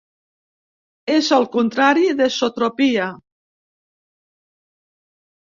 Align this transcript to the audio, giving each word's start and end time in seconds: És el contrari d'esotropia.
És 1.15 1.29
el 1.37 1.45
contrari 1.57 2.07
d'esotropia. 2.21 3.11